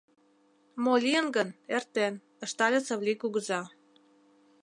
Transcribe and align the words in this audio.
Мо 0.83 0.93
лийын 1.03 1.27
гын, 1.35 1.49
эртен,— 1.75 2.13
ыштале 2.45 2.79
Савлий 2.87 3.17
кугыза. 3.21 3.61